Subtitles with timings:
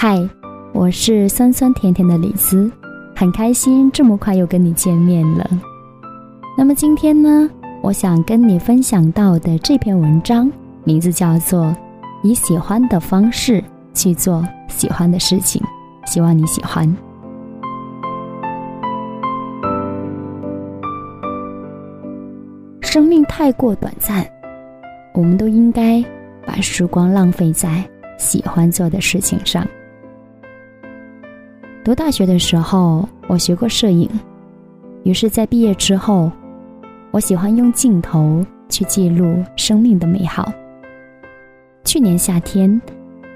[0.00, 0.16] 嗨，
[0.72, 2.70] 我是酸酸甜甜的李斯，
[3.16, 5.44] 很开心这么快又跟你见面了。
[6.56, 7.50] 那么今天呢，
[7.82, 10.48] 我想跟你分享到的这篇文章，
[10.84, 11.64] 名字叫做
[12.22, 13.60] 《以喜欢的方式
[13.92, 15.60] 去做喜欢的事情》，
[16.08, 16.86] 希望你喜欢。
[22.82, 24.24] 生命太过短暂，
[25.12, 26.00] 我们都应该
[26.46, 27.84] 把时光浪费在
[28.16, 29.66] 喜欢做的事情上。
[31.84, 34.08] 读大学的时候，我学过摄影，
[35.04, 36.30] 于是，在毕业之后，
[37.10, 40.52] 我喜欢用镜头去记录生命的美好。
[41.84, 42.78] 去年夏天，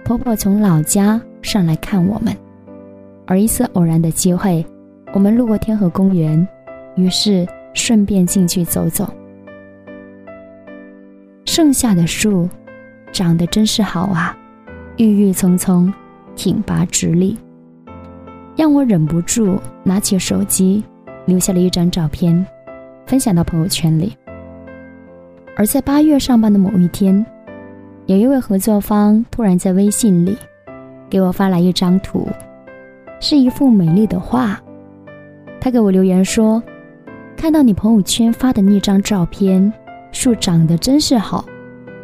[0.04, 2.36] 婆婆从老家上来看我们，
[3.26, 4.64] 而一次偶然的机会，
[5.14, 6.46] 我们路过天河公园，
[6.94, 9.08] 于是顺便进去走走。
[11.46, 12.46] 盛夏的树，
[13.12, 14.36] 长得真是好啊，
[14.98, 15.90] 郁郁葱葱，
[16.36, 17.38] 挺拔直立，
[18.56, 20.82] 让我忍不住拿起手机，
[21.24, 22.44] 留下了一张照片，
[23.06, 24.16] 分享到朋友圈里。
[25.56, 27.24] 而在八月上班的某一天，
[28.06, 30.36] 有一位合作方突然在微信里
[31.08, 32.28] 给我发来一张图，
[33.20, 34.60] 是一幅美丽的画。
[35.60, 36.62] 他给我留言说
[37.36, 39.72] ：“看到你朋友圈发的那张照片。”
[40.12, 41.42] 树长得真是好，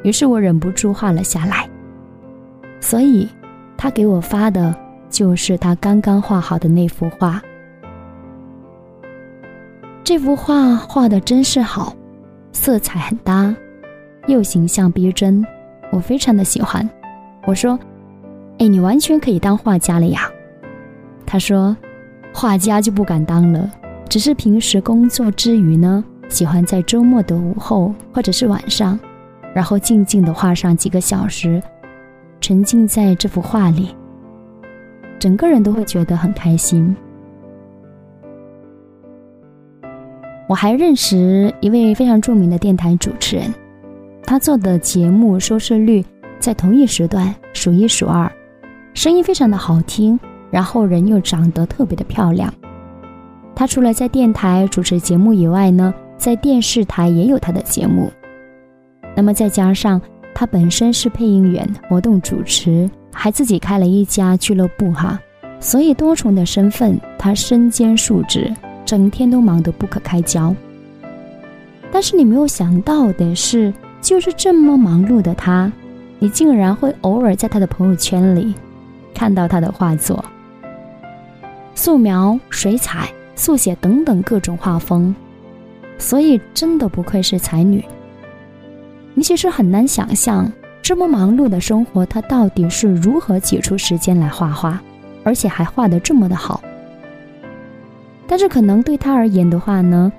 [0.02, 1.68] 于是我忍不住画了下来。
[2.80, 3.28] 所以，
[3.76, 4.74] 他给我发的
[5.10, 7.40] 就是他刚刚画好的那幅画。
[10.04, 11.94] 这幅画画的真是好，
[12.52, 13.54] 色彩很搭，
[14.26, 15.44] 又形象逼真，
[15.92, 16.88] 我非常的喜欢。
[17.46, 17.78] 我说
[18.58, 20.22] ：“哎，你完全可以当画家了呀。”
[21.26, 21.76] 他说
[22.32, 23.70] ：“画家就不敢当了，
[24.08, 29.00] 只是平时工作之余呢。”喜欢在周末的午后或者是晚上，
[29.54, 31.62] 然后静静的画上几个小时，
[32.38, 33.96] 沉浸在这幅画里，
[35.18, 36.94] 整个人都会觉得很开心。
[40.48, 43.52] 我还认识一位非常著名的电台主持人，
[44.24, 46.04] 他做的节目收视率
[46.38, 48.30] 在同一时段数一数二，
[48.94, 50.18] 声音非常的好听，
[50.50, 52.52] 然后人又长得特别的漂亮。
[53.54, 55.94] 他除了在电台主持节目以外呢。
[56.18, 58.10] 在电视台也有他的节目，
[59.14, 60.02] 那么再加上
[60.34, 62.90] 他本身是配音员、活动主持，
[63.20, 65.18] 还自己开了一家俱乐部哈，
[65.58, 70.54] 所以多重的身份，他身兼数职，整天都忙得不可开交。
[71.90, 75.70] 但是你没有想到的是，就是这么忙碌的他，
[76.20, 78.54] 你竟然会偶尔在他的朋友圈里
[79.12, 80.24] 看到他的画作，
[81.74, 85.12] 素描、水彩、速写等等各种画风。
[85.98, 87.84] 所以，真的不愧是才女。
[89.14, 90.48] 你其实很难想象，
[90.82, 94.80] 这么忙碌的生活，他到底是如何挤出时间来画画，
[95.22, 96.62] 而且还画得这么的好。
[98.26, 100.12] 但是，可能对他而言的话呢，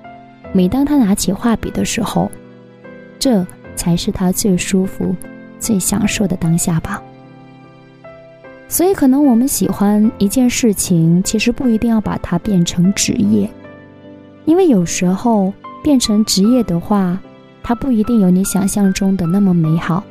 [0.52, 2.30] 每当他拿起画笔的时候，
[3.18, 5.16] 这才是他最舒服、
[5.60, 7.02] 最享受的当下吧。
[8.68, 13.50] 所以，可能我们喜欢一件事情，其实不一定要把它变成职业，
[14.46, 15.54] 因为有时候。
[15.82, 17.18] 变成职业的话，
[17.64, 20.04] 它不一定有你想象中的那么美好。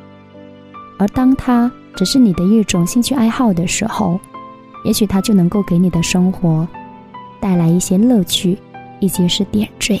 [0.99, 4.19] 而当它只是你的一种兴趣爱好的时候，
[4.83, 6.67] 也许它就能够给你的生活
[7.39, 8.57] 带来一些乐趣，
[8.99, 9.99] 以及是点缀，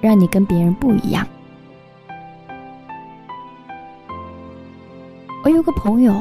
[0.00, 1.24] 让你跟别人不一样。
[5.44, 6.20] 我有个朋友，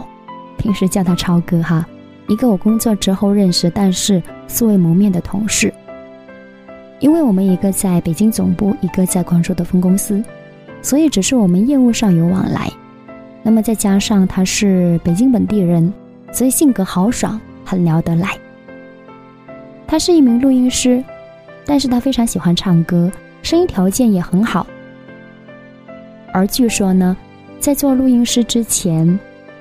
[0.58, 1.84] 平时叫他超哥哈，
[2.28, 5.74] 一个我工作之后认识，但是素未谋面的同事。
[7.00, 10.24] 因为我们一个在北京总部，一个在广州的分公司，
[10.84, 12.72] 所以只是我们业务上有往来。
[13.44, 15.94] 那么再加上他是北京本地人，
[16.32, 18.38] 所以性格豪爽，很聊得来。
[19.86, 21.04] 他是一名录音师，
[21.66, 23.12] 但是他非常喜欢唱歌，
[23.42, 24.66] 声音条件也很好。
[26.32, 27.16] 而据说呢，
[27.60, 29.20] 在做录音师之前，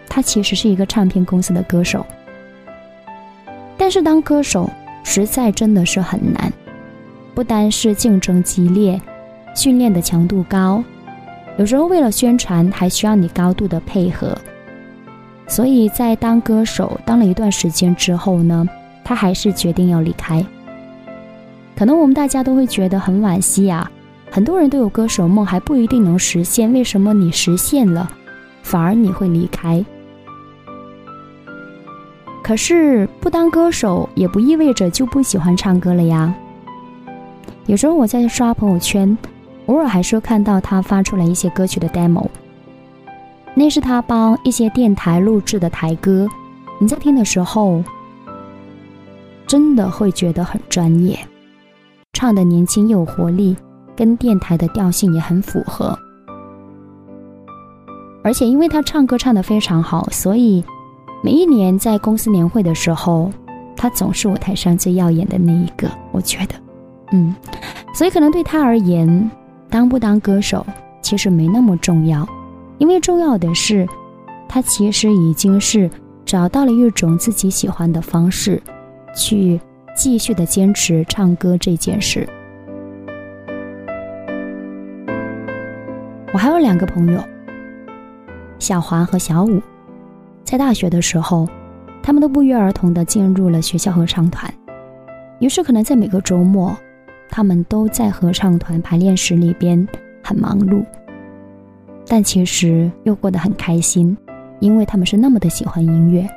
[0.09, 2.07] 他其实是一个唱片公司的歌手。
[3.77, 4.71] 但是当歌手，
[5.03, 6.51] 实在真的是很难。
[7.35, 9.01] 不单是竞争激烈，
[9.55, 10.83] 训练的强度高，
[11.59, 14.37] 有时候为了宣传还需要你高度的配合。
[15.47, 18.67] 所以在当歌手当了一段时间之后呢，
[19.05, 20.45] 他还是决定要离开。
[21.77, 23.91] 可能我们大家都会觉得很惋惜啊，
[24.31, 26.73] 很多人都有歌手梦，还不一定能实现。
[26.73, 28.11] 为什么你实现了，
[28.63, 29.85] 反而你会离开？
[32.43, 36.35] 可是不当歌手也不意味着就不喜欢唱歌了呀。
[37.67, 39.17] 有时候我在刷朋友圈，
[39.67, 42.27] 偶尔还是看到他发出来一些歌曲的 demo。
[43.55, 46.27] 那是他帮一些电台录制的台歌，
[46.79, 47.83] 你在听的时候，
[49.47, 51.19] 真的会觉得很专业，
[52.15, 53.55] 唱的年轻又有活力，
[53.95, 55.99] 跟电台的调性也很符合。
[58.25, 60.65] 而且因为他唱歌唱的非常好，所以
[61.23, 63.31] 每一年在公司年会的时候，
[63.77, 65.91] 他总是舞台上最耀眼的那一个。
[66.11, 66.55] 我觉得，
[67.13, 67.35] 嗯，
[67.93, 69.31] 所以可能对他而言，
[69.73, 70.65] 当不当歌手
[71.01, 72.29] 其实没那么重要，
[72.77, 73.89] 因为重要的是，
[74.47, 75.91] 他其实已经是
[76.27, 78.63] 找到了一种自己喜欢的方式，
[79.17, 79.59] 去
[79.97, 82.29] 继续的坚持唱歌这件事。
[86.35, 87.19] 我还有两个朋友。
[88.59, 89.59] 小华和小五，
[90.45, 91.49] 在大学的时候，
[92.03, 94.53] 他们都不约而同的进入了学校合唱团。
[95.41, 96.77] 于是，可能在每个周末，
[97.33, 99.89] 他们都在合唱团排练室里边
[100.23, 100.85] 很忙碌，
[102.07, 104.15] 但其实又过得很开心，
[104.61, 106.29] 因为他们是那么的喜欢音乐。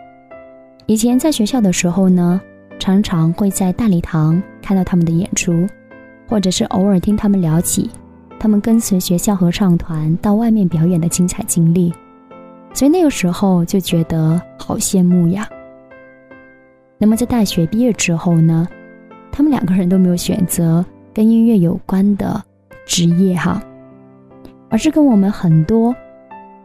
[0.85, 2.39] 以前在学校的时候呢，
[2.79, 5.67] 常常会在大礼堂看到他们的演出，
[6.29, 7.89] 或者是偶尔听他们聊起
[8.39, 11.93] 他们跟随学校合唱团到外面表演的精彩经历。
[12.73, 15.45] 所以那个时候就觉得好羡慕呀。
[16.97, 18.65] 那么在大学毕业之后呢，
[19.35, 20.83] 他们两个人都没有选择
[21.13, 22.41] 跟音乐有关的
[22.85, 23.61] 职业哈，
[24.69, 25.93] 而是跟我们很多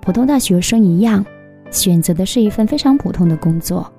[0.00, 1.26] 普通大学生一样，
[1.72, 3.90] 选择的是一份非常普通的工作。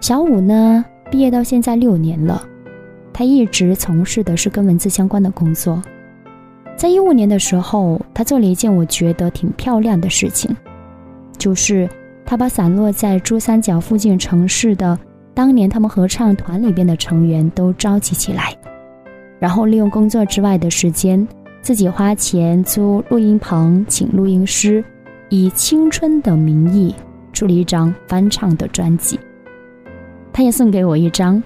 [0.00, 2.42] 小五呢，毕业到现在六年了，
[3.12, 5.80] 他一直从事的是跟文字相关的工作。
[6.74, 10.50] 在一五年的时候，他做了一件我觉得挺漂亮的事情，
[11.38, 11.88] 就是
[12.26, 14.98] 他把散落在珠三角附近城市的
[15.40, 18.54] 当年他们合唱团里边的成员都召集起来，
[19.38, 21.26] 然后利用工作之外的时间，
[21.62, 24.84] 自己花钱租录音棚，请录音师，
[25.30, 26.94] 以青春的名义
[27.32, 29.18] 出了一张翻唱的专辑。
[30.30, 31.42] 他也送给我一张。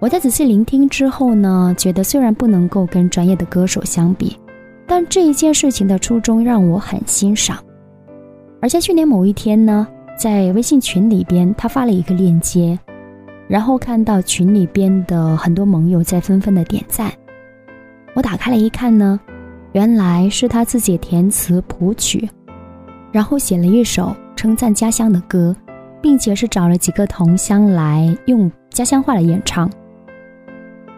[0.00, 4.36] 我在仔细聆听之后呢，觉得虽然不能够跟专业的歌手相比，
[4.84, 7.56] 但这一件事情的初衷让我很欣赏。
[8.60, 9.86] 而在去年某一天呢，
[10.16, 12.78] 在微信群里边，他发了一个链接，
[13.48, 17.10] 然后看到群里边的很多盟友在纷纷的点赞。
[18.14, 19.18] 我打开了一看呢，
[19.72, 22.28] 原来是他自己填词谱曲，
[23.10, 25.56] 然后写了一首称赞家乡的歌，
[26.00, 29.68] 并且是找了几个同乡来用家乡话来演唱。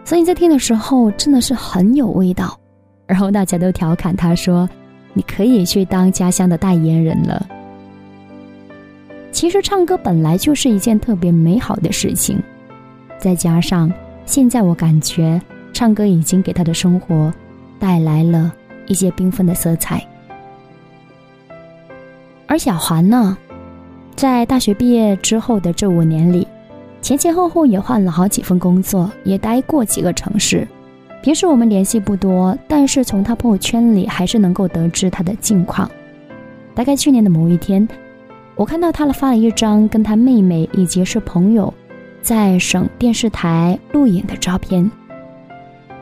[0.04, 2.58] 所以在听的时候真的是很有味道，
[3.06, 4.68] 然后大家都调侃他说
[5.14, 7.46] ：“你可以去当家乡的代言人了。”
[9.34, 12.40] 其实唱歌本来就是一件特别美好的事情，
[13.18, 13.92] 再加上
[14.24, 15.42] 现在我感觉
[15.72, 17.34] 唱歌已经给他的生活
[17.80, 18.54] 带来了
[18.86, 20.00] 一些缤纷的色彩。
[22.46, 23.36] 而小环呢，
[24.14, 26.46] 在大学毕业之后的这五年里。
[27.02, 30.66] 前前后后也换了好几份工作，也待过几个城市。
[31.22, 35.90] 平时我们联系不多，但是从他朋友圈里还是能够得知他的近况。
[36.72, 37.86] 大概去年的某一天，
[38.56, 41.72] 我看到他了发了一张跟他妹妹以及是朋友
[42.22, 44.88] 在省电视台录影的照片。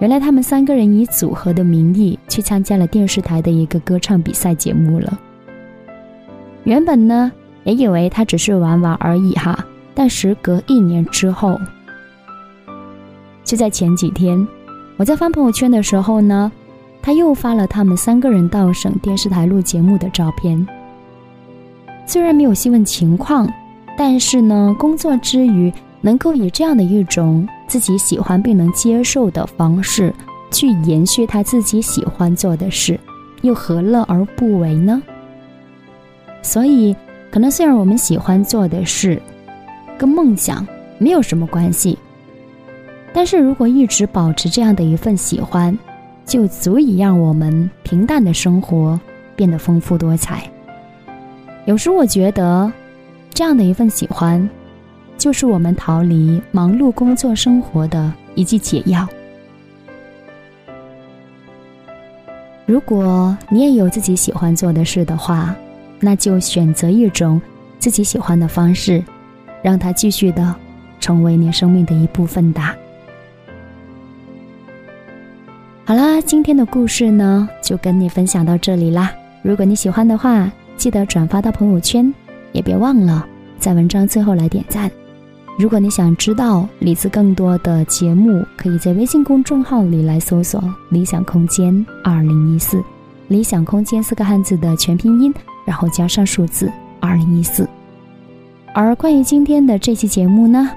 [0.00, 5.18] 原来他们三个人以组合的名义去参加了电视台的一个歌唱比赛节目了。
[6.64, 7.32] 原本呢，
[7.64, 9.64] 也以为他只是玩玩而已哈。
[9.94, 11.58] 但时隔一年之后，
[13.44, 14.46] 就在前几天，
[14.96, 16.50] 我在翻朋友圈的时候呢，
[17.00, 20.66] 他又发了他们三个人到省电视台录节目的照片。
[22.06, 23.50] 虽然没有细问情况，
[23.96, 30.12] 但是呢，工作之余能够以这样的一种自己喜欢并能接受的方式
[30.50, 32.98] 去延续他自己喜欢做的事，
[33.42, 35.02] 又何乐而不为呢？
[36.42, 36.94] 所以，
[37.30, 39.20] 可能虽然我们喜欢做的事，
[39.96, 40.66] 跟梦想
[40.98, 41.96] 没有什么关系，
[43.12, 45.76] 但是如果一直保持这样的一份喜欢，
[46.26, 49.00] 就足以让我们平淡的生活
[49.34, 50.51] 变得丰富多彩。
[51.64, 52.70] 有时我觉得，
[53.30, 54.48] 这样的一份喜欢，
[55.16, 59.08] 就是我们逃离忙碌工作生活的一剂解药。
[62.66, 65.54] 如果你也有自己喜欢做的事的话，
[66.00, 67.40] 那就选择一种
[67.78, 69.02] 自己喜欢的方式。
[69.62, 70.52] 让它继续的
[70.98, 72.74] 成为你生命的一部分吧。
[75.84, 79.12] 好啦，今天的故事呢，就跟你分享到这里啦。
[79.40, 80.50] 如果你喜欢的话，
[80.82, 82.12] 记得转发到朋友圈
[82.50, 83.24] 也别忘了
[83.56, 84.90] 在文章最后来点赞。
[85.56, 92.82] 如果你想知道李子更多的节目可以在微信公众号里来搜索理想空间二零一四
[93.28, 95.32] 理想空间四个汉字的全拼音
[95.64, 97.64] 然后加上数字二零一四。
[98.74, 100.68] 而关于今天的这期节目呢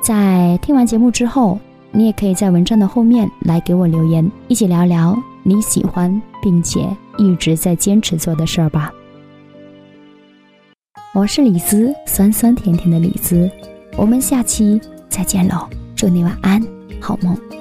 [0.00, 1.58] 在听完节目之后
[1.90, 6.10] 你也可以在文章的后面来给我留言一起聊聊你喜欢
[6.42, 6.80] 并且
[7.18, 8.90] 一直在坚持做的事儿吧。
[11.18, 13.50] 我是李子酸酸甜甜的李子
[13.96, 16.62] 我们下期再见喽祝你晚安
[17.00, 17.57] 好梦。